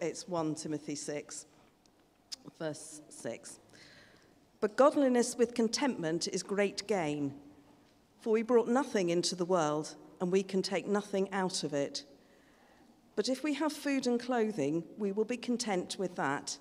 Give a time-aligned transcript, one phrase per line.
[0.00, 1.46] It's 1 Timothy 6,
[2.58, 3.60] verse 6.
[4.60, 7.34] But godliness with contentment is great gain.
[8.20, 12.04] For we brought nothing into the world, and we can take nothing out of it.
[13.14, 16.58] But if we have food and clothing, we will be content with that.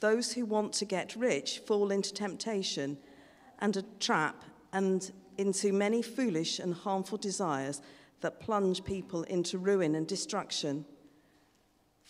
[0.00, 2.98] Those who want to get rich fall into temptation
[3.60, 4.44] and a trap
[4.74, 7.80] and into many foolish and harmful desires
[8.20, 10.84] that plunge people into ruin and destruction.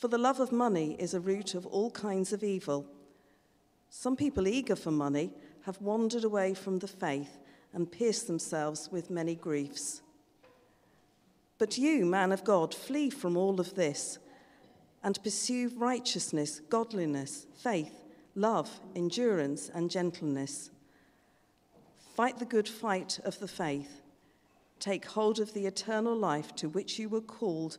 [0.05, 2.85] For the love of money is a root of all kinds of evil.
[3.89, 7.39] Some people eager for money have wandered away from the faith
[7.73, 10.03] and pierced themselves with many griefs.
[11.57, 14.19] But you, man of God, flee from all of this
[15.03, 20.69] and pursue righteousness, godliness, faith, love, endurance, and gentleness.
[22.15, 24.03] Fight the good fight of the faith.
[24.81, 27.79] Take hold of the eternal life to which you were called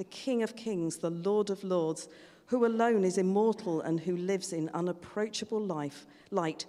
[0.00, 2.08] the King of kings, the Lord of lords,
[2.46, 6.64] who alone is immortal and who lives in unapproachable life, light,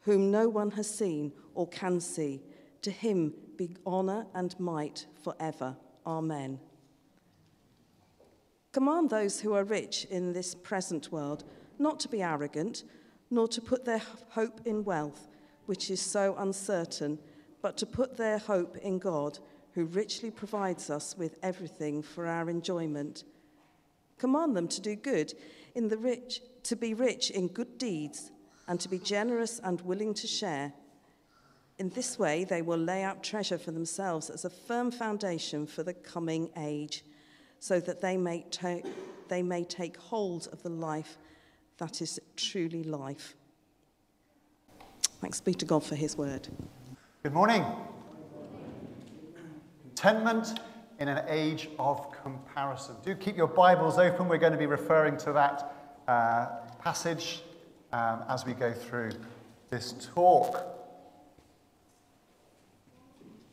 [0.00, 2.42] whom no one has seen or can see.
[2.82, 5.76] To him be honor and might forever.
[6.04, 6.58] Amen.
[8.72, 11.44] Command those who are rich in this present world
[11.78, 12.82] not to be arrogant,
[13.30, 15.28] nor to put their hope in wealth,
[15.66, 17.20] which is so uncertain,
[17.62, 19.38] but to put their hope in God
[19.76, 23.24] who richly provides us with everything for our enjoyment.
[24.16, 25.34] Command them to do good,
[25.74, 28.30] in the rich, to be rich in good deeds,
[28.68, 30.72] and to be generous and willing to share.
[31.78, 35.82] In this way, they will lay up treasure for themselves as a firm foundation for
[35.82, 37.04] the coming age,
[37.58, 38.86] so that they may, take,
[39.28, 41.18] they may take hold of the life
[41.76, 43.36] that is truly life.
[45.20, 46.48] Thanks be to God for his word.
[47.22, 47.62] Good morning
[49.96, 50.60] contentment
[50.98, 52.94] in an age of comparison.
[53.02, 54.28] Do keep your Bibles open.
[54.28, 55.74] We're going to be referring to that
[56.06, 56.46] uh,
[56.82, 57.40] passage
[57.94, 59.12] um, as we go through
[59.70, 60.62] this talk.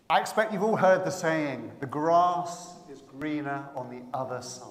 [0.09, 4.67] I expect you've all heard the saying, the grass is greener on the other side.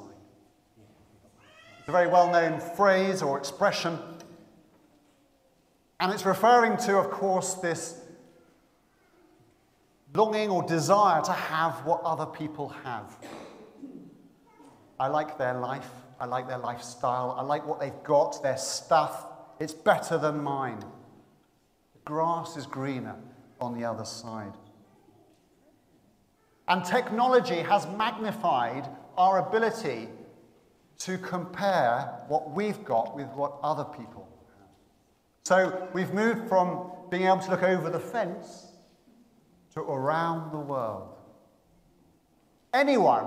[1.78, 3.98] It's a very well known phrase or expression,
[6.00, 8.01] and it's referring to, of course, this
[10.14, 13.16] longing or desire to have what other people have.
[14.98, 15.88] I like their life.
[16.20, 17.34] I like their lifestyle.
[17.38, 19.26] I like what they've got, their stuff.
[19.58, 20.78] It's better than mine.
[20.78, 23.16] The grass is greener
[23.60, 24.52] on the other side.
[26.68, 30.08] And technology has magnified our ability
[30.98, 34.68] to compare what we've got with what other people have.
[35.42, 38.71] So we've moved from being able to look over the fence
[39.74, 41.08] to around the world.
[42.74, 43.26] Anyone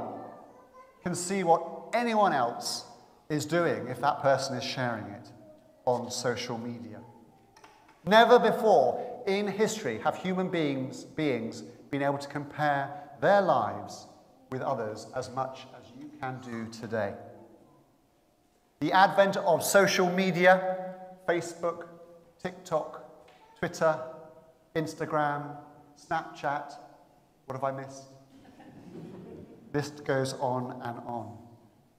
[1.04, 1.64] can see what
[1.94, 2.86] anyone else
[3.30, 5.30] is doing if that person is sharing it
[5.86, 7.00] on social media.
[8.06, 12.90] Never before in history have human beings, beings been able to compare
[13.22, 14.08] their lives
[14.52, 17.14] with others as much as you can do today.
[18.80, 20.94] The advent of social media,
[21.28, 21.88] Facebook,
[22.42, 23.04] TikTok,
[23.58, 24.00] Twitter,
[24.76, 25.58] Instagram,
[25.98, 26.74] Snapchat.
[27.46, 28.04] What have I missed?
[29.74, 31.38] List goes on and on.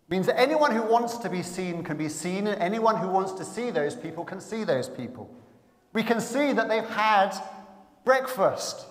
[0.08, 3.08] It Means that anyone who wants to be seen can be seen, and anyone who
[3.08, 5.28] wants to see those people can see those people.
[5.92, 7.36] We can see that they've had
[8.04, 8.86] breakfast.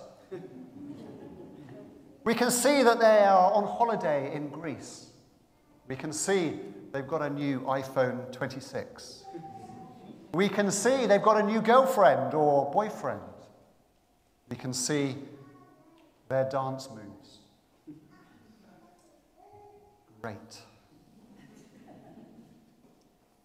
[2.24, 5.12] We can see that they are on holiday in Greece.
[5.88, 6.60] We can see
[6.92, 9.26] they've got a new iPhone 26.
[10.34, 13.22] We can see they've got a new girlfriend or boyfriend.
[14.50, 15.15] We can see
[16.27, 17.39] their dance moves.
[20.21, 20.38] Great.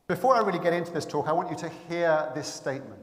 [0.07, 3.01] Before I really get into this talk, I want you to hear this statement.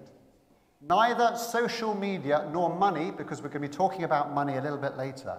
[0.82, 4.78] Neither social media nor money, because we're going to be talking about money a little
[4.78, 5.38] bit later,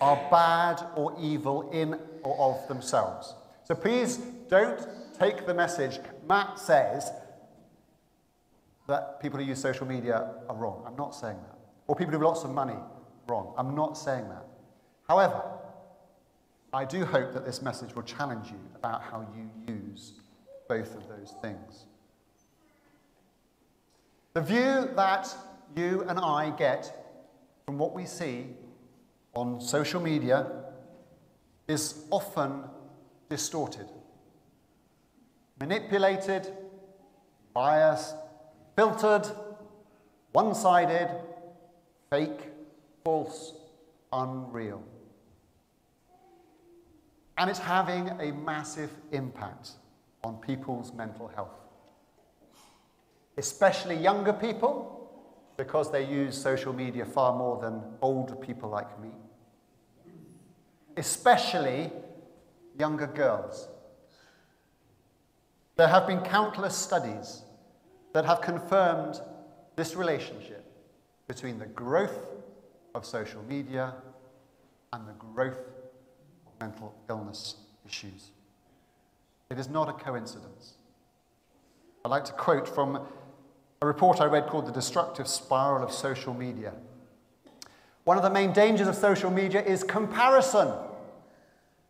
[0.00, 3.34] are bad or evil in or of themselves.
[3.64, 4.16] So please
[4.48, 4.80] don't
[5.18, 7.10] take the message Matt says
[8.88, 10.82] that people who use social media are wrong.
[10.86, 11.59] I'm not saying that
[11.90, 12.76] or people who have lots of money
[13.26, 13.52] wrong.
[13.58, 14.46] I'm not saying that.
[15.08, 15.42] However,
[16.72, 20.12] I do hope that this message will challenge you about how you use
[20.68, 21.86] both of those things.
[24.34, 25.34] The view that
[25.74, 27.16] you and I get
[27.66, 28.46] from what we see
[29.34, 30.46] on social media
[31.66, 32.62] is often
[33.28, 33.88] distorted,
[35.58, 36.52] manipulated,
[37.52, 38.14] biased,
[38.76, 39.26] filtered,
[40.30, 41.10] one sided,
[42.10, 42.48] fake,
[43.04, 43.54] false,
[44.12, 44.82] unreal.
[47.38, 49.70] And it's having a massive impact
[50.24, 51.54] on people's mental health.
[53.38, 54.96] Especially younger people,
[55.56, 59.10] because they use social media far more than older people like me.
[60.96, 61.92] Especially
[62.78, 63.68] younger girls.
[65.76, 67.42] There have been countless studies
[68.12, 69.20] that have confirmed
[69.76, 70.59] this relationship
[71.30, 72.26] between the growth
[72.92, 73.94] of social media
[74.92, 75.60] and the growth
[76.44, 77.54] of mental illness
[77.86, 78.32] issues.
[79.48, 80.74] It is not a coincidence.
[82.04, 83.06] I'd like to quote from
[83.80, 86.72] a report I read called The Destructive Spiral of Social Media.
[88.02, 90.72] One of the main dangers of social media is comparison,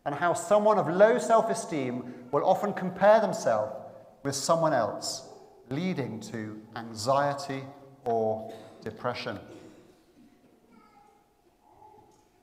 [0.05, 3.73] and how someone of low self esteem will often compare themselves
[4.21, 5.27] with someone else,
[5.71, 7.63] leading to anxiety
[8.05, 9.39] or depression.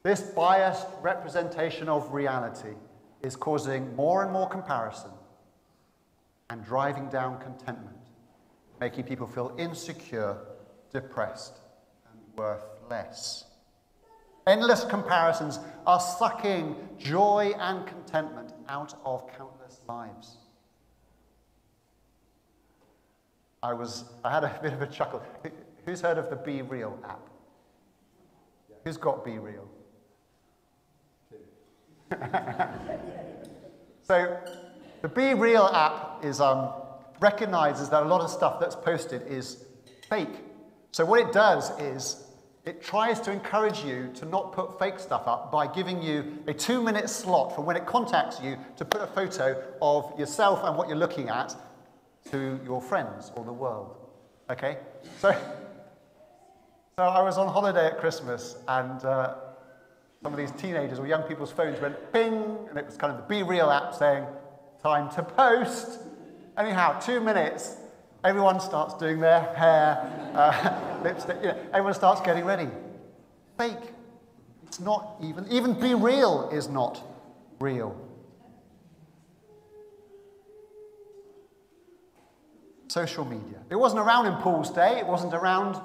[0.02, 2.74] This biased representation of reality
[3.22, 5.10] is causing more and more comparison
[6.50, 7.96] and driving down contentment,
[8.80, 10.36] making people feel insecure,
[10.92, 11.58] depressed,
[12.10, 13.44] and worth less.
[14.46, 20.38] Endless comparisons are sucking joy and contentment out of countless lives.
[23.62, 25.22] I, was, I had a bit of a chuckle.
[25.88, 27.30] Who's heard of the Be Real app?
[28.84, 29.66] Who's got Be Real?
[34.02, 34.38] so,
[35.00, 36.74] the Be Real app is um,
[37.20, 39.64] recognizes that a lot of stuff that's posted is
[40.10, 40.44] fake.
[40.90, 42.22] So, what it does is
[42.66, 46.52] it tries to encourage you to not put fake stuff up by giving you a
[46.52, 50.76] two minute slot from when it contacts you to put a photo of yourself and
[50.76, 51.56] what you're looking at
[52.30, 53.96] to your friends or the world.
[54.50, 54.76] Okay?
[55.18, 55.34] So,
[56.98, 59.36] so I was on holiday at Christmas and uh,
[60.20, 63.18] some of these teenagers or young people's phones went ping, and it was kind of
[63.18, 64.26] the Be Real app saying,
[64.82, 66.00] time to post.
[66.56, 67.76] Anyhow, two minutes,
[68.24, 72.66] everyone starts doing their hair, uh, lipstick, you know, everyone starts getting ready.
[73.56, 73.94] Fake.
[74.66, 77.00] It's not even, even Be Real is not
[77.60, 77.96] real.
[82.88, 83.60] Social media.
[83.70, 85.80] It wasn't around in Paul's day, it wasn't around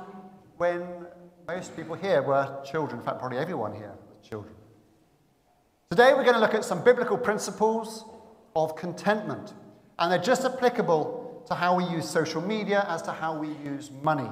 [0.57, 1.02] when
[1.47, 4.53] most people here were children, in fact, probably everyone here was children.
[5.89, 8.05] Today, we're going to look at some biblical principles
[8.55, 9.53] of contentment,
[9.99, 13.91] and they're just applicable to how we use social media as to how we use
[14.01, 14.29] money.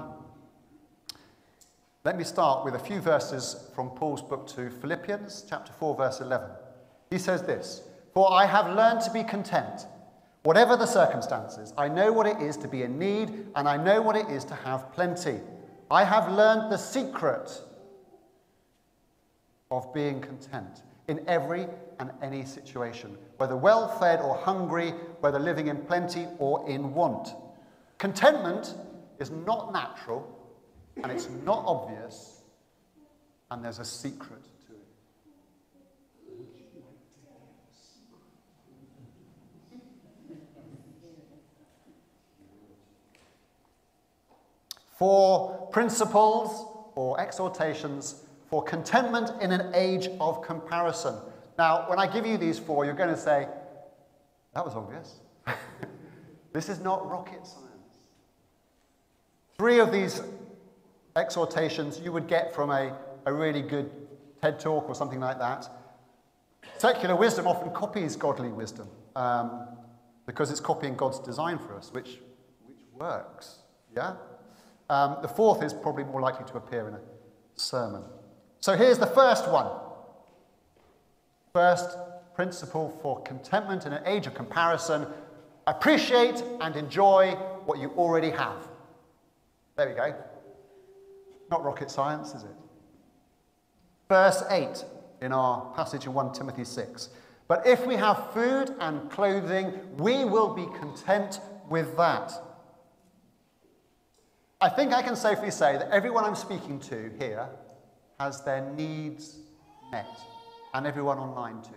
[2.03, 6.21] Let me start with a few verses from Paul's book to Philippians, chapter 4, verse
[6.21, 6.49] 11.
[7.11, 9.85] He says this For I have learned to be content,
[10.43, 11.73] whatever the circumstances.
[11.77, 14.45] I know what it is to be in need, and I know what it is
[14.45, 15.41] to have plenty.
[15.91, 17.61] I have learned the secret
[19.69, 21.67] of being content in every
[21.99, 27.35] and any situation, whether well fed or hungry, whether living in plenty or in want.
[27.97, 28.73] Contentment
[29.19, 30.25] is not natural
[31.03, 32.41] and it's not obvious,
[33.49, 34.91] and there's a secret to it.
[45.01, 51.15] Four principles or exhortations for contentment in an age of comparison.
[51.57, 53.47] Now, when I give you these four, you're going to say,
[54.53, 55.21] that was obvious.
[56.53, 57.97] this is not rocket science.
[59.57, 60.21] Three of these
[61.15, 63.89] exhortations you would get from a, a really good
[64.39, 65.67] TED talk or something like that.
[66.77, 69.67] Secular wisdom often copies godly wisdom um,
[70.27, 72.19] because it's copying God's design for us, which,
[72.67, 73.61] which works.
[73.95, 74.13] Yeah?
[74.91, 76.99] Um, the fourth is probably more likely to appear in a
[77.55, 78.03] sermon.
[78.59, 79.71] So here's the first one.
[81.53, 81.97] First
[82.35, 85.07] principle for contentment in an age of comparison
[85.65, 87.31] appreciate and enjoy
[87.65, 88.67] what you already have.
[89.77, 90.13] There we go.
[91.49, 92.55] Not rocket science, is it?
[94.09, 94.83] Verse 8
[95.21, 97.09] in our passage in 1 Timothy 6.
[97.47, 102.33] But if we have food and clothing, we will be content with that.
[104.63, 107.49] I think I can safely say that everyone I'm speaking to here
[108.19, 109.39] has their needs
[109.91, 110.05] met,
[110.75, 111.71] and everyone online too.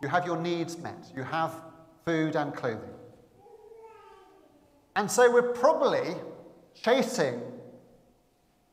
[0.00, 1.12] You have your needs met.
[1.14, 1.52] You have
[2.06, 2.94] food and clothing.
[4.96, 6.14] And so we're probably
[6.74, 7.42] chasing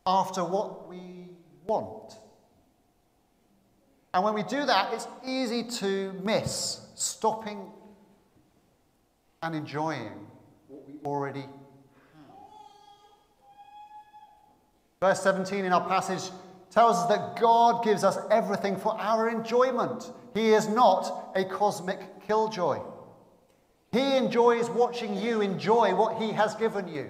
[0.08, 1.28] after what we
[1.68, 2.14] want.
[4.14, 7.70] And when we do that, it's easy to miss stopping
[9.44, 10.26] and enjoying
[10.76, 11.50] what we already have.
[15.00, 16.32] Verse 17 in our passage
[16.72, 20.12] tells us that God gives us everything for our enjoyment.
[20.34, 22.80] He is not a cosmic killjoy.
[23.92, 27.10] He enjoys watching you enjoy what He has given you.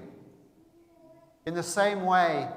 [1.47, 2.47] In the same way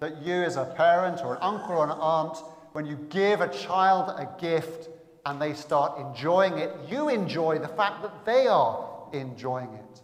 [0.00, 2.38] that you, as a parent or an uncle or an aunt,
[2.72, 4.88] when you give a child a gift
[5.24, 10.02] and they start enjoying it, you enjoy the fact that they are enjoying it.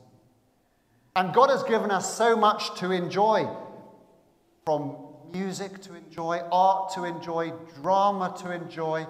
[1.16, 3.48] And God has given us so much to enjoy
[4.64, 4.96] from
[5.32, 7.52] music to enjoy, art to enjoy,
[7.82, 9.06] drama to enjoy,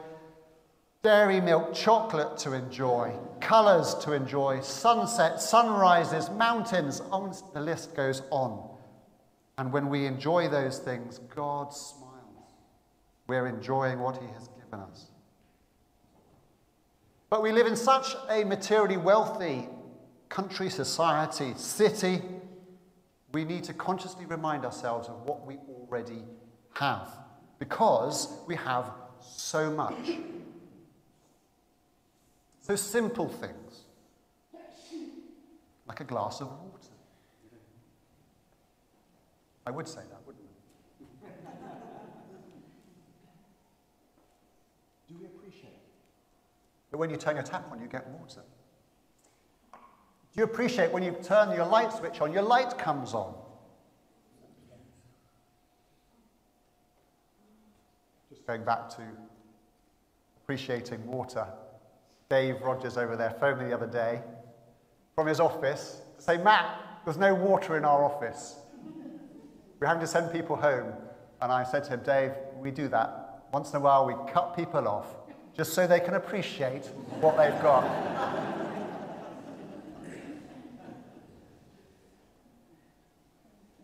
[1.02, 8.22] dairy milk chocolate to enjoy, colours to enjoy, sunsets, sunrises, mountains, on, the list goes
[8.30, 8.70] on.
[9.58, 12.04] And when we enjoy those things, God smiles.
[13.26, 15.10] We're enjoying what He has given us.
[17.30, 19.68] But we live in such a materially wealthy
[20.34, 22.20] country, society, city,
[23.32, 26.24] we need to consciously remind ourselves of what we already
[26.72, 27.08] have
[27.60, 29.94] because we have so much.
[32.62, 33.82] So simple things,
[35.86, 36.88] like a glass of water.
[39.64, 40.44] I would say that, wouldn't
[41.24, 41.68] I?
[45.08, 45.94] Do we appreciate it?
[46.90, 48.42] But when you turn your tap on, you get water?
[50.34, 53.34] Do you appreciate when you turn your light switch on, your light comes on?
[58.28, 59.02] Just going back to
[60.42, 61.46] appreciating water.
[62.28, 64.22] Dave Rogers over there phoned me the other day
[65.14, 68.56] from his office to say, Matt, there's no water in our office.
[69.78, 70.92] We're having to send people home.
[71.42, 73.44] And I said to him, Dave, we do that.
[73.52, 75.14] Once in a while, we cut people off
[75.56, 76.86] just so they can appreciate
[77.20, 77.84] what they've got.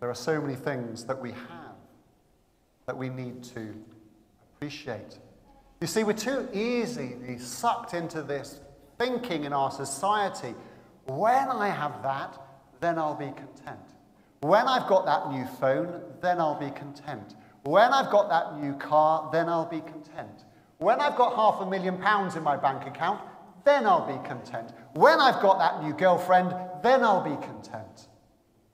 [0.01, 1.77] There are so many things that we have
[2.87, 3.75] that we need to
[4.57, 5.19] appreciate.
[5.81, 8.61] You see, we're too easily sucked into this
[8.99, 10.55] thinking in our society
[11.07, 12.41] when I have that,
[12.81, 13.81] then I'll be content.
[14.41, 17.35] When I've got that new phone, then I'll be content.
[17.65, 20.45] When I've got that new car, then I'll be content.
[20.79, 23.21] When I've got half a million pounds in my bank account,
[23.65, 24.73] then I'll be content.
[24.95, 28.09] When I've got that new girlfriend, then I'll be content.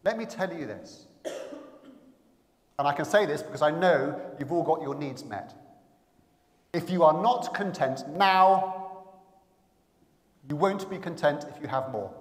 [0.05, 1.06] Let me tell you this
[2.79, 5.55] and I can say this because I know you've all got your needs met.
[6.73, 9.05] If you are not content now,
[10.49, 12.13] you won't be content if you have more.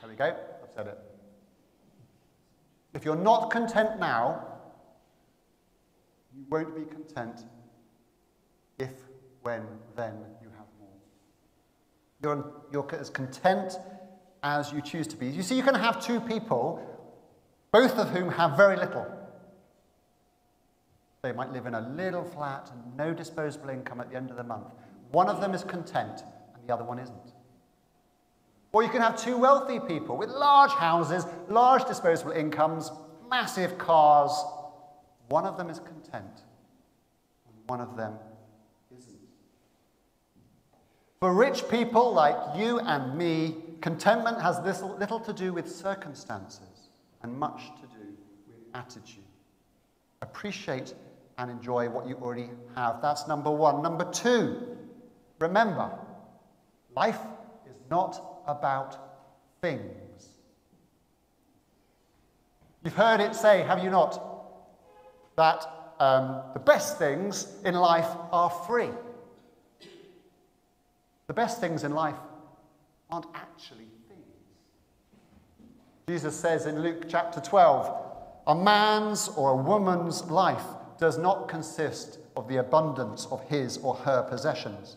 [0.00, 0.98] There we go, I've said it.
[2.94, 4.44] If you're not content now,
[6.34, 7.46] you won't be content
[8.78, 8.90] if,
[9.42, 9.62] when,
[9.96, 10.88] then you have more.
[12.22, 13.78] You're, you're as content
[14.42, 15.26] as you choose to be.
[15.26, 16.82] You see, you can have two people,
[17.72, 19.06] both of whom have very little.
[21.26, 24.36] They might live in a little flat and no disposable income at the end of
[24.36, 24.68] the month.
[25.10, 26.22] One of them is content
[26.54, 27.32] and the other one isn't.
[28.70, 32.92] Or you can have two wealthy people with large houses, large disposable incomes,
[33.28, 34.30] massive cars.
[35.28, 36.44] One of them is content
[37.48, 38.14] and one of them
[38.96, 39.18] isn't.
[41.18, 46.90] For rich people like you and me, contentment has little, little to do with circumstances
[47.24, 48.14] and much to do
[48.46, 49.24] with attitude.
[50.22, 50.94] Appreciate
[51.38, 53.02] and enjoy what you already have.
[53.02, 53.82] That's number one.
[53.82, 54.76] Number two,
[55.38, 55.90] remember,
[56.94, 57.20] life
[57.68, 58.96] is not about
[59.60, 60.28] things.
[62.82, 64.22] You've heard it say, have you not,
[65.36, 65.66] that
[65.98, 68.90] um, the best things in life are free.
[71.26, 72.14] The best things in life
[73.10, 74.22] aren't actually things.
[76.08, 78.04] Jesus says in Luke chapter 12,
[78.46, 80.62] a man's or a woman's life
[80.98, 84.96] does not consist of the abundance of his or her possessions.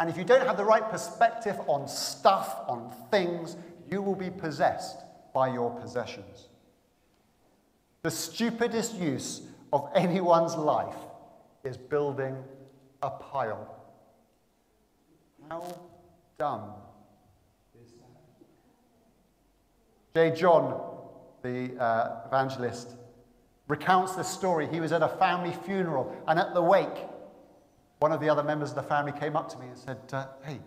[0.00, 3.56] And if you don't have the right perspective on stuff, on things,
[3.90, 4.98] you will be possessed
[5.34, 6.48] by your possessions.
[8.02, 9.42] The stupidest use
[9.72, 10.94] of anyone's life
[11.64, 12.36] is building
[13.02, 13.74] a pile.
[15.48, 15.78] How
[16.38, 16.72] dumb
[17.82, 17.92] is
[20.14, 20.30] that?
[20.32, 20.36] J.
[20.40, 20.80] John,
[21.42, 22.94] the uh, evangelist,
[23.68, 24.66] recounts this story.
[24.66, 27.06] He was at a family funeral, and at the wake,
[28.00, 30.26] one of the other members of the family came up to me and said, uh,
[30.42, 30.60] Hey,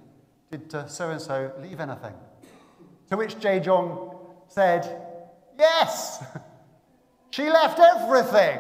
[0.52, 2.14] did so and so leave anything?
[3.10, 3.60] To which J.
[3.60, 4.16] John
[4.48, 5.02] said,
[5.58, 6.24] Yes,
[7.32, 8.60] she left everything.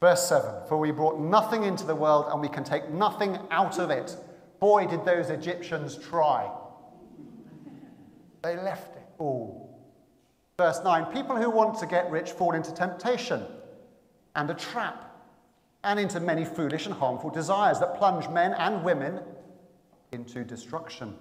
[0.00, 3.78] Verse 7 For we brought nothing into the world and we can take nothing out
[3.78, 4.16] of it.
[4.60, 6.50] Boy, did those Egyptians try.
[8.42, 9.68] They left all.
[10.58, 13.44] Verse 9 People who want to get rich fall into temptation
[14.34, 15.04] and a trap
[15.84, 19.20] and into many foolish and harmful desires that plunge men and women
[20.12, 21.14] into destruction.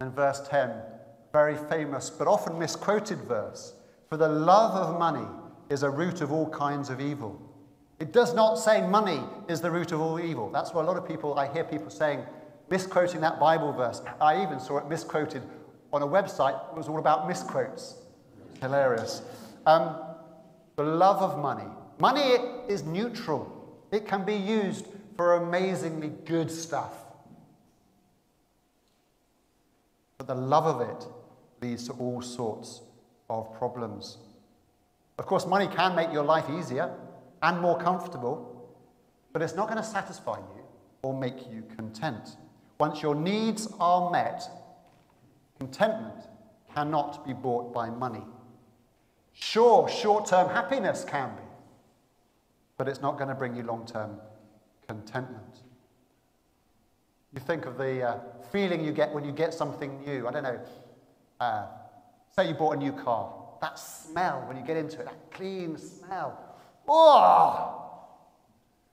[0.00, 0.72] And verse 10,
[1.32, 3.74] very famous but often misquoted verse
[4.08, 5.26] For the love of money
[5.70, 7.40] is a root of all kinds of evil.
[8.00, 10.50] It does not say money is the root of all evil.
[10.50, 12.24] That's what a lot of people, I hear people saying,
[12.70, 14.02] misquoting that Bible verse.
[14.20, 15.42] I even saw it misquoted
[15.92, 17.94] on a website that was all about misquotes.
[18.60, 19.22] Hilarious.
[19.66, 19.96] Um,
[20.76, 21.68] the love of money.
[21.98, 22.36] Money
[22.68, 23.52] is neutral,
[23.90, 26.92] it can be used for amazingly good stuff.
[30.16, 31.06] But the love of it
[31.60, 32.82] leads to all sorts
[33.28, 34.18] of problems.
[35.18, 36.94] Of course, money can make your life easier
[37.42, 38.70] and more comfortable,
[39.32, 40.62] but it's not going to satisfy you
[41.02, 42.36] or make you content.
[42.78, 44.48] Once your needs are met,
[45.58, 46.26] contentment
[46.74, 48.22] cannot be bought by money.
[49.32, 51.42] Sure, short term happiness can be,
[52.76, 54.18] but it's not going to bring you long term
[54.86, 55.62] contentment.
[57.34, 58.18] You think of the uh,
[58.50, 60.26] feeling you get when you get something new.
[60.26, 60.60] I don't know,
[61.40, 61.66] uh,
[62.34, 63.32] say you bought a new car.
[63.60, 66.38] That smell when you get into it, that clean smell.
[66.88, 67.84] Oh!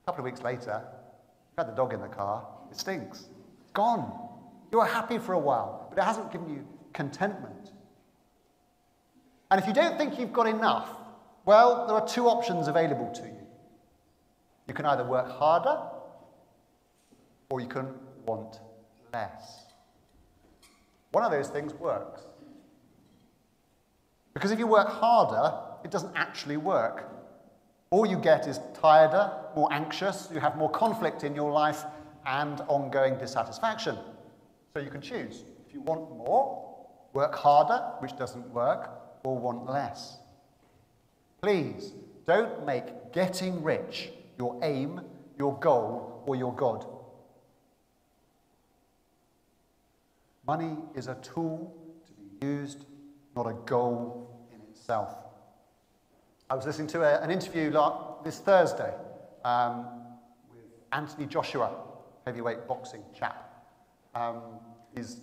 [0.02, 3.26] A couple of weeks later, you had the dog in the car, it stinks.
[3.62, 4.12] It's gone.
[4.70, 7.72] You were happy for a while, but it hasn't given you contentment.
[9.50, 10.90] And if you don't think you've got enough,
[11.46, 13.46] well, there are two options available to you.
[14.68, 15.78] You can either work harder
[17.48, 17.94] or you can
[18.26, 18.60] want
[19.14, 19.64] less.
[21.12, 22.26] One of those things works.
[24.34, 27.10] Because if you work harder, it doesn't actually work.
[27.88, 31.84] All you get is tireder, more anxious, you have more conflict in your life,
[32.26, 33.96] and ongoing dissatisfaction.
[34.74, 35.44] So you can choose.
[35.76, 38.88] You want more, work harder, which doesn't work,
[39.24, 40.16] or want less.
[41.42, 41.92] Please
[42.26, 44.08] don't make getting rich
[44.38, 45.02] your aim,
[45.38, 46.86] your goal, or your God.
[50.46, 52.86] Money is a tool to be used,
[53.36, 55.14] not a goal in itself.
[56.48, 57.70] I was listening to a, an interview
[58.24, 58.94] this Thursday
[59.44, 59.88] um,
[60.50, 61.70] with Anthony Joshua,
[62.24, 63.62] heavyweight boxing chap.
[64.14, 64.40] Um,
[64.94, 65.20] his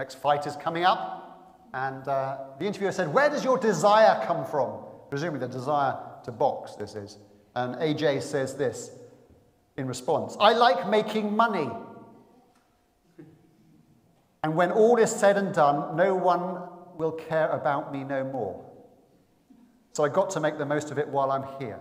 [0.00, 4.46] next fight is coming up, and uh, the interviewer said, Where does your desire come
[4.46, 4.80] from?
[5.10, 7.18] Presumably, the desire to box, this is.
[7.54, 8.92] And AJ says this
[9.76, 11.68] in response I like making money.
[14.42, 16.62] And when all is said and done, no one
[16.96, 18.64] will care about me no more.
[19.92, 21.78] So I got to make the most of it while I'm here.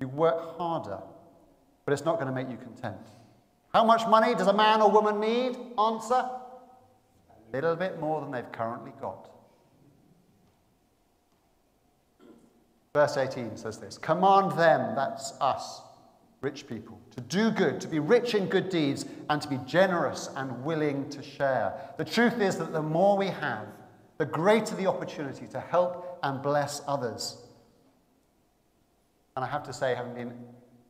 [0.00, 1.00] You work harder,
[1.84, 3.08] but it's not going to make you content.
[3.76, 5.54] How much money does a man or woman need?
[5.78, 6.40] Answer a
[7.52, 9.28] little bit more than they've currently got.
[12.94, 15.82] Verse 18 says this Command them, that's us,
[16.40, 20.30] rich people, to do good, to be rich in good deeds, and to be generous
[20.36, 21.74] and willing to share.
[21.98, 23.66] The truth is that the more we have,
[24.16, 27.36] the greater the opportunity to help and bless others.
[29.36, 30.32] And I have to say, having been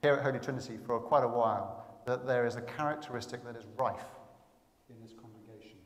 [0.03, 3.67] here at Holy Trinity for quite a while, that there is a characteristic that is
[3.77, 4.05] rife
[4.89, 5.77] in this congregation.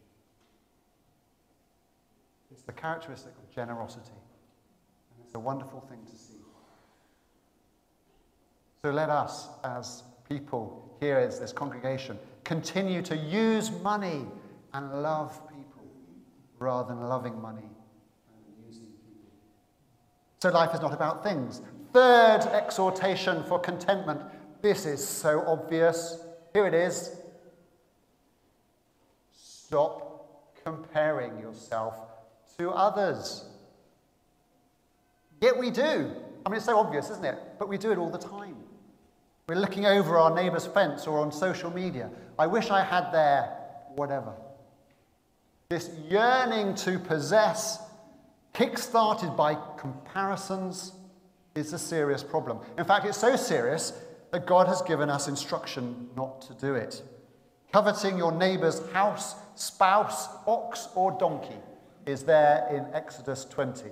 [2.52, 4.12] It's the characteristic of generosity.
[4.12, 6.36] And it's a wonderful thing to see.
[8.82, 14.26] So let us, as people here as this congregation, continue to use money
[14.72, 15.82] and love people
[16.58, 19.30] rather than loving money and using people.
[20.42, 21.62] So life is not about things.
[21.92, 24.20] Third exhortation for contentment.
[24.62, 26.22] This is so obvious.
[26.52, 27.16] Here it is.
[29.32, 31.96] Stop comparing yourself
[32.58, 33.44] to others.
[35.40, 36.12] Yet we do.
[36.44, 37.38] I mean, it's so obvious, isn't it?
[37.58, 38.56] But we do it all the time.
[39.48, 42.10] We're looking over our neighbour's fence or on social media.
[42.38, 43.56] I wish I had their
[43.96, 44.32] whatever.
[45.68, 47.82] This yearning to possess,
[48.52, 50.92] kick-started by comparisons,
[51.54, 52.60] is a serious problem.
[52.78, 53.92] In fact, it's so serious
[54.30, 57.02] that God has given us instruction not to do it.
[57.72, 61.58] Coveting your neighbor's house, spouse, ox, or donkey
[62.06, 63.90] is there in Exodus 20.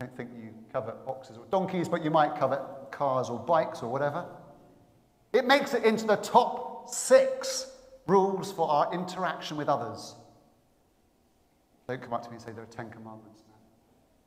[0.00, 3.82] I don't think you covet oxes or donkeys, but you might covet cars or bikes
[3.82, 4.26] or whatever.
[5.32, 7.70] It makes it into the top six
[8.06, 10.14] rules for our interaction with others.
[11.88, 13.42] Don't come up to me and say there are Ten Commandments.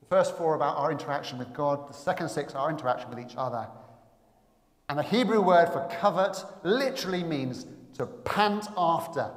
[0.01, 3.35] The first four about our interaction with God, the second six, our interaction with each
[3.37, 3.67] other.
[4.91, 9.31] And the Hebrew word for covet literally means to pant after.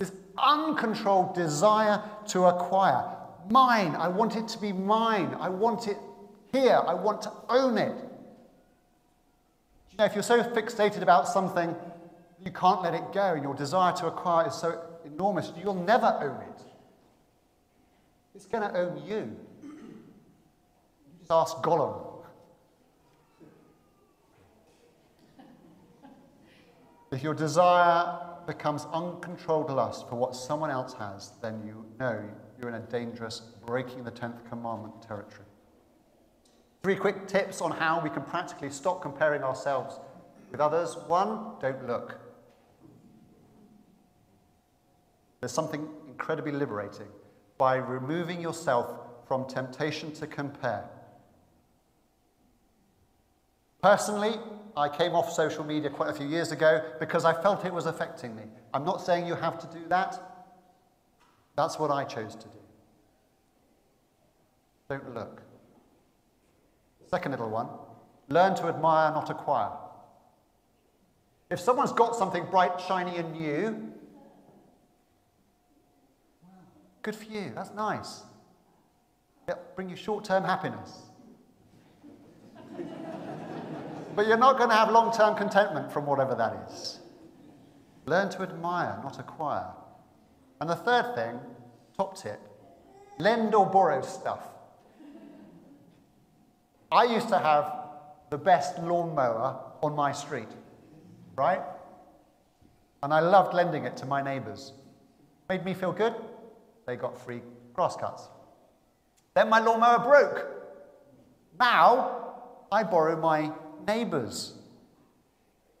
[0.00, 3.04] This uncontrolled desire to acquire.
[3.48, 5.36] Mine, I want it to be mine.
[5.38, 5.96] I want it
[6.50, 6.82] here.
[6.84, 7.94] I want to own it.
[9.92, 11.72] You know, if you're so fixated about something,
[12.44, 16.18] you can't let it go, and your desire to acquire is so enormous, you'll never
[16.20, 16.64] own it.
[18.34, 19.36] It's going to own you.
[21.20, 22.09] Just ask Gollum.
[27.12, 32.22] If your desire becomes uncontrolled lust for what someone else has, then you know
[32.58, 35.44] you're in a dangerous breaking the 10th commandment territory.
[36.82, 39.98] Three quick tips on how we can practically stop comparing ourselves
[40.50, 40.96] with others.
[41.08, 42.18] One, don't look.
[45.40, 47.08] There's something incredibly liberating
[47.58, 48.88] by removing yourself
[49.26, 50.84] from temptation to compare.
[53.82, 54.34] Personally,
[54.76, 57.86] I came off social media quite a few years ago because I felt it was
[57.86, 58.42] affecting me.
[58.72, 60.18] I'm not saying you have to do that.
[61.56, 62.58] That's what I chose to do.
[64.88, 65.42] Don't look.
[67.08, 67.68] Second little one
[68.30, 69.72] learn to admire, not acquire.
[71.50, 73.92] If someone's got something bright, shiny, and new,
[77.02, 77.52] good for you.
[77.54, 78.22] That's nice.
[79.48, 81.09] It'll bring you short term happiness.
[84.14, 86.98] But you're not going to have long term contentment from whatever that is.
[88.06, 89.70] Learn to admire, not acquire.
[90.60, 91.38] And the third thing,
[91.96, 92.40] top tip
[93.20, 94.48] lend or borrow stuff.
[96.90, 97.72] I used to have
[98.30, 100.48] the best lawnmower on my street,
[101.36, 101.60] right?
[103.02, 104.72] And I loved lending it to my neighbours.
[105.48, 106.14] Made me feel good.
[106.86, 107.42] They got free
[107.74, 108.28] grass cuts.
[109.34, 110.46] Then my lawnmower broke.
[111.58, 112.34] Now
[112.72, 113.52] I borrow my
[113.86, 114.54] neighbours.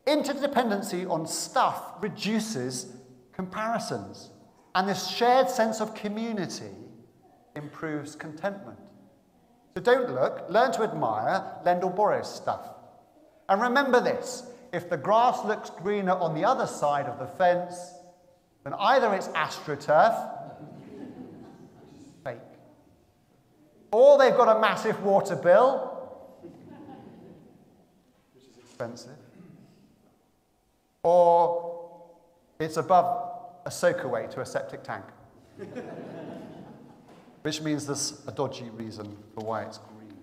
[0.06, 2.94] Interdependency on stuff reduces
[3.32, 4.30] comparisons.
[4.74, 6.70] And this shared sense of community
[7.56, 8.78] improves contentment.
[9.74, 12.68] So don't look, learn to admire, lend or borrow stuff.
[13.48, 17.94] And remember this if the grass looks greener on the other side of the fence,
[18.64, 20.30] then either it's astroturf,
[22.22, 22.38] fake,
[23.90, 25.89] or they've got a massive water bill,
[28.80, 29.18] expensive,
[31.02, 31.98] or
[32.58, 33.30] it's above
[33.66, 35.04] a soakaway to a septic tank
[37.42, 40.16] which means there's a dodgy reason for why it's green.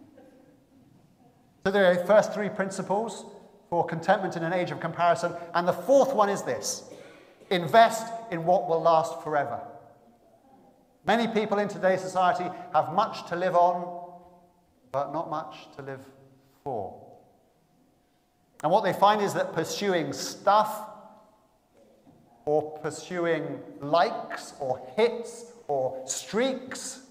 [1.66, 3.26] So there are the first three principles
[3.70, 5.34] for contentment in an age of comparison.
[5.54, 6.84] And the fourth one is this
[7.50, 9.62] invest in what will last forever.
[11.06, 14.12] Many people in today's society have much to live on,
[14.92, 16.02] but not much to live
[16.64, 17.07] for.
[18.64, 20.82] And what they find is that pursuing stuff
[22.46, 27.02] or pursuing likes or hits or streaks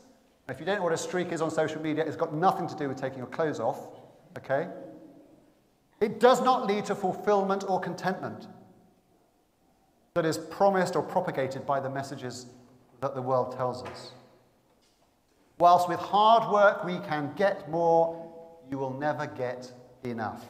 [0.49, 2.77] if you don't know what a streak is on social media, it's got nothing to
[2.77, 3.79] do with taking your clothes off,
[4.39, 4.69] okay?
[6.01, 8.47] It does not lead to fulfillment or contentment
[10.15, 12.47] that is promised or propagated by the messages
[13.01, 14.13] that the world tells us.
[15.59, 18.23] Whilst with hard work we can get more,
[18.71, 19.73] you will never get
[20.05, 20.45] enough.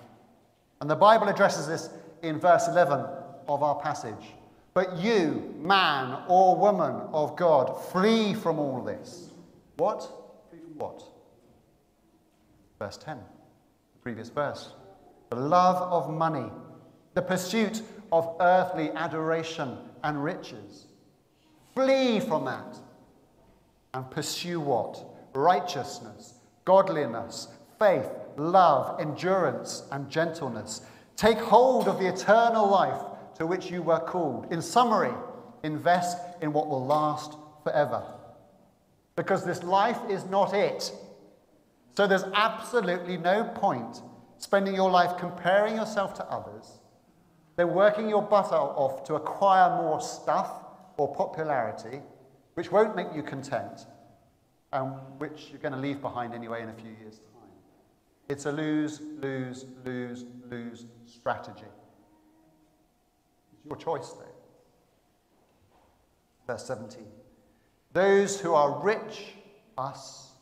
[0.80, 1.90] And the Bible addresses this
[2.22, 3.04] in verse 11
[3.48, 4.34] of our passage.
[4.74, 9.30] But you, man or woman of God, flee from all this.
[9.76, 10.00] What?
[10.50, 11.02] Flee from what?
[12.78, 14.72] Verse 10, the previous verse.
[15.30, 16.50] The love of money,
[17.14, 20.86] the pursuit of earthly adoration and riches.
[21.74, 22.76] Flee from that
[23.94, 25.02] and pursue what?
[25.32, 26.34] Righteousness,
[26.64, 30.82] godliness, faith, love, endurance, and gentleness.
[31.16, 33.00] Take hold of the eternal life
[33.36, 34.52] to which you were called.
[34.52, 35.14] In summary,
[35.62, 38.02] invest in what will last forever
[39.16, 40.92] because this life is not it.
[41.96, 44.02] So there's absolutely no point
[44.36, 46.78] spending your life comparing yourself to others,
[47.56, 50.50] then working your butt off to acquire more stuff
[50.98, 52.00] or popularity,
[52.54, 53.86] which won't make you content
[54.72, 57.35] and which you're going to leave behind anyway in a few years' time.
[58.28, 61.66] It's a lose, lose, lose, lose strategy.
[63.52, 64.24] It's your choice, though.
[66.46, 67.04] Verse 17.
[67.92, 69.34] Those who are rich,
[69.78, 70.32] us,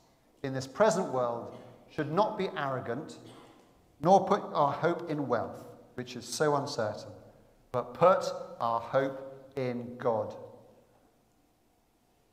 [0.42, 1.54] in this present world
[1.90, 3.18] should not be arrogant,
[4.00, 7.10] nor put our hope in wealth, which is so uncertain,
[7.72, 8.24] but put
[8.60, 10.34] our hope in God.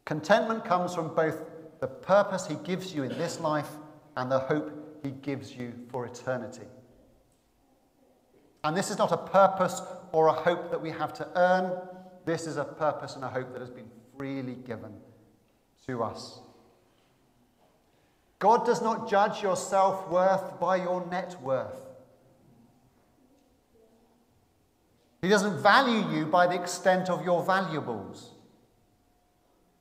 [0.05, 1.41] Contentment comes from both
[1.79, 3.69] the purpose He gives you in this life
[4.17, 6.67] and the hope He gives you for eternity.
[8.63, 11.71] And this is not a purpose or a hope that we have to earn.
[12.25, 14.93] This is a purpose and a hope that has been freely given
[15.87, 16.39] to us.
[18.37, 21.75] God does not judge your self worth by your net worth.
[25.21, 28.31] He doesn't value you by the extent of your valuables.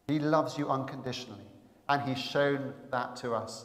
[0.09, 1.46] He loves you unconditionally,
[1.88, 3.64] and He's shown that to us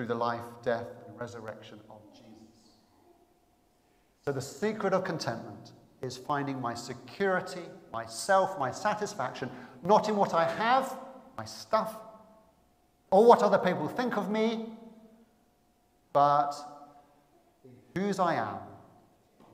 [0.00, 2.78] through the life, death, and resurrection of Jesus.
[4.24, 7.60] So, the secret of contentment is finding my security,
[7.92, 9.50] myself, my satisfaction,
[9.84, 10.96] not in what I have,
[11.36, 11.96] my stuff,
[13.10, 14.70] or what other people think of me,
[16.14, 16.54] but
[17.62, 18.56] in whose I am,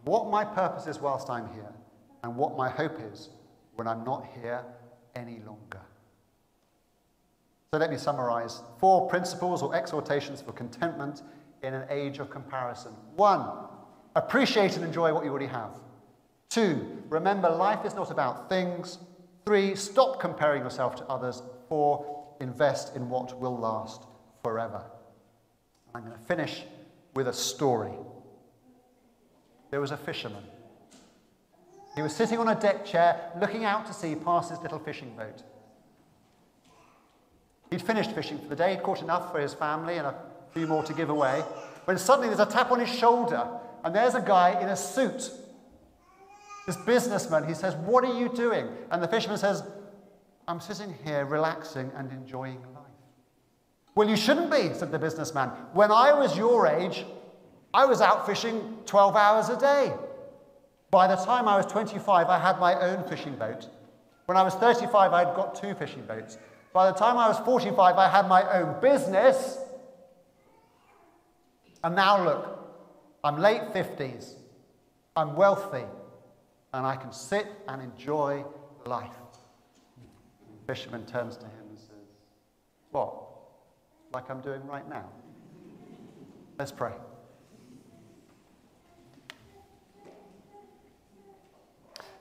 [0.04, 1.74] what my purpose is whilst I'm here,
[2.22, 3.30] and what my hope is
[3.74, 4.62] when I'm not here
[5.16, 5.80] any longer.
[7.72, 11.22] So let me summarize four principles or exhortations for contentment
[11.62, 12.92] in an age of comparison.
[13.16, 13.48] One,
[14.14, 15.70] appreciate and enjoy what you already have.
[16.48, 18.98] Two, remember life is not about things.
[19.44, 21.42] Three, stop comparing yourself to others.
[21.68, 24.04] Four, invest in what will last
[24.42, 24.84] forever.
[25.94, 26.62] I'm going to finish
[27.14, 27.92] with a story.
[29.70, 30.44] There was a fisherman.
[31.96, 35.16] He was sitting on a deck chair looking out to sea past his little fishing
[35.16, 35.42] boat.
[37.70, 40.14] He'd finished fishing for the day, he'd caught enough for his family and a
[40.52, 41.42] few more to give away,
[41.84, 43.46] when suddenly there's a tap on his shoulder,
[43.84, 45.30] and there's a guy in a suit.
[46.66, 48.68] This businessman, he says, What are you doing?
[48.90, 49.62] And the fisherman says,
[50.48, 52.82] I'm sitting here relaxing and enjoying life.
[53.94, 55.48] Well, you shouldn't be, said the businessman.
[55.72, 57.04] When I was your age,
[57.72, 59.92] I was out fishing 12 hours a day.
[60.90, 63.68] By the time I was 25, I had my own fishing boat.
[64.26, 66.38] When I was 35, I'd got two fishing boats.
[66.72, 69.58] By the time I was 45, I had my own business.
[71.82, 72.56] And now look,
[73.22, 74.34] I'm late 50s,
[75.14, 75.84] I'm wealthy,
[76.72, 78.44] and I can sit and enjoy
[78.84, 79.10] life
[80.66, 82.08] The fisherman turns to him and says,
[82.90, 83.14] What?
[84.12, 85.08] Like I'm doing right now?
[86.58, 86.92] Let's pray.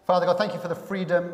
[0.06, 1.34] Father God, thank you for the freedom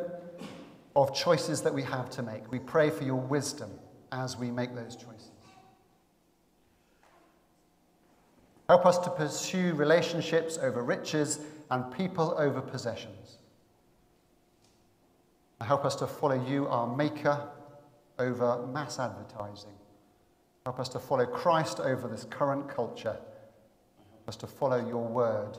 [0.95, 2.51] of choices that we have to make.
[2.51, 3.71] We pray for your wisdom
[4.12, 5.32] as we make those choices.
[8.67, 11.39] Help us to pursue relationships over riches
[11.71, 13.38] and people over possessions.
[15.62, 17.49] Help us to follow you, our Maker,
[18.17, 19.73] over mass advertising.
[20.65, 23.17] Help us to follow Christ over this current culture.
[24.12, 25.58] Help us to follow your word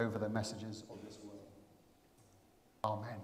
[0.00, 1.38] over the messages of this world.
[2.84, 3.18] Amen.